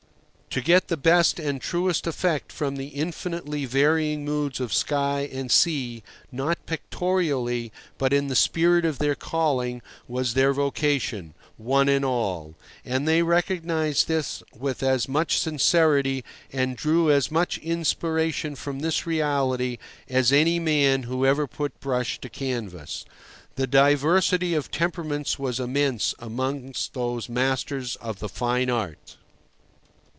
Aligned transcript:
To 0.49 0.59
get 0.59 0.89
the 0.89 0.97
best 0.97 1.39
and 1.39 1.61
truest 1.61 2.05
effect 2.05 2.51
from 2.51 2.75
the 2.75 2.87
infinitely 2.89 3.63
varying 3.63 4.25
moods 4.25 4.59
of 4.59 4.73
sky 4.73 5.21
and 5.31 5.49
sea, 5.49 6.03
not 6.29 6.57
pictorially, 6.65 7.71
but 7.97 8.11
in 8.11 8.27
the 8.27 8.35
spirit 8.35 8.83
of 8.83 8.97
their 8.97 9.15
calling, 9.15 9.81
was 10.09 10.33
their 10.33 10.51
vocation, 10.51 11.35
one 11.55 11.87
and 11.87 12.03
all; 12.03 12.53
and 12.83 13.07
they 13.07 13.23
recognised 13.23 14.09
this 14.09 14.43
with 14.53 14.83
as 14.83 15.07
much 15.07 15.39
sincerity, 15.39 16.21
and 16.51 16.75
drew 16.75 17.09
as 17.09 17.31
much 17.31 17.57
inspiration 17.59 18.53
from 18.57 18.79
this 18.81 19.07
reality, 19.07 19.77
as 20.09 20.33
any 20.33 20.59
man 20.59 21.03
who 21.03 21.25
ever 21.25 21.47
put 21.47 21.79
brush 21.79 22.19
to 22.19 22.27
canvas. 22.27 23.05
The 23.55 23.67
diversity 23.67 24.53
of 24.53 24.69
temperaments 24.69 25.39
was 25.39 25.61
immense 25.61 26.13
amongst 26.19 26.93
those 26.93 27.29
masters 27.29 27.95
of 28.01 28.19
the 28.19 28.27
fine 28.27 28.69
art. 28.69 29.15